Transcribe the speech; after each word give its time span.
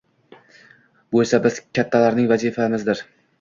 Bu 1.15 1.21
esa 1.25 1.41
biz, 1.43 1.59
kattalarning 1.81 2.31
vazifamizdir. 2.33 3.05